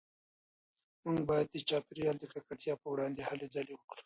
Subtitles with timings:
[1.03, 3.99] موږ باید د چاپیریال د ککړتیا پروړاندې هلې ځلې وکړو